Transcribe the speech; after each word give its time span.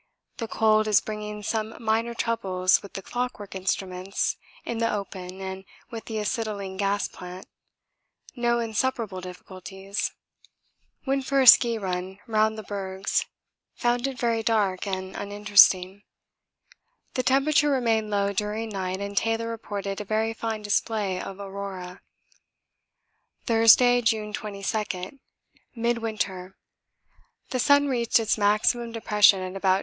The 0.37 0.47
cold 0.47 0.87
is 0.87 0.99
bringing 0.99 1.43
some 1.43 1.75
minor 1.79 2.15
troubles 2.15 2.81
with 2.81 2.93
the 2.93 3.03
clockwork 3.03 3.53
instruments 3.53 4.35
in 4.65 4.79
the 4.79 4.91
open 4.91 5.39
and 5.41 5.63
with 5.91 6.05
the 6.05 6.17
acetylene 6.17 6.75
gas 6.75 7.07
plant 7.07 7.45
no 8.35 8.57
insuperable 8.59 9.21
difficulties. 9.21 10.11
Went 11.05 11.25
for 11.27 11.39
a 11.39 11.45
ski 11.45 11.77
run 11.77 12.17
round 12.25 12.57
the 12.57 12.63
bergs; 12.63 13.25
found 13.75 14.07
it 14.07 14.17
very 14.17 14.41
dark 14.41 14.87
and 14.87 15.15
uninteresting. 15.15 16.01
The 17.13 17.21
temperature 17.21 17.69
remained 17.69 18.09
low 18.09 18.33
during 18.33 18.69
night 18.69 19.01
and 19.01 19.15
Taylor 19.15 19.49
reported 19.49 20.01
a 20.01 20.03
very 20.03 20.33
fine 20.33 20.63
display 20.63 21.21
of 21.21 21.39
Aurora. 21.39 22.01
Thursday, 23.45 24.01
June 24.01 24.33
22. 24.33 25.19
MIDWINTER. 25.75 26.57
The 27.51 27.59
sun 27.59 27.87
reached 27.87 28.19
its 28.19 28.35
maximum 28.35 28.91
depression 28.91 29.41
at 29.43 29.55
about 29.55 29.77
2. 29.77 29.79